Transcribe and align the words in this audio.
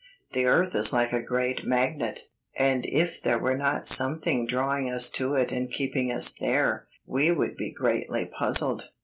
The 0.33 0.47
earth 0.47 0.73
is 0.73 0.91
like 0.91 1.13
a 1.13 1.21
great 1.21 1.63
magnet, 1.63 2.21
and 2.57 2.87
if 2.87 3.21
there 3.21 3.37
were 3.37 3.55
not 3.55 3.85
something 3.85 4.47
drawing 4.47 4.89
us 4.89 5.11
to 5.11 5.35
it 5.35 5.51
and 5.51 5.71
keeping 5.71 6.11
us 6.11 6.33
there, 6.33 6.87
we 7.05 7.29
would 7.29 7.55
be 7.55 7.71
greatly 7.71 8.25
puzzled. 8.25 8.89